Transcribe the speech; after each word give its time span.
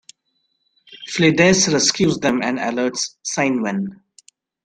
Flidais 1.11 1.69
rescues 1.71 2.17
them 2.17 2.41
and 2.41 2.57
alerts 2.57 3.17
Ceinwen. 3.23 4.01